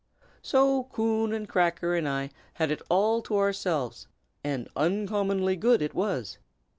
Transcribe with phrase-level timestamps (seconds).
[0.41, 4.07] So Coon and Cracker and I had it all to ourselves,
[4.43, 6.39] and uncommonly good it was.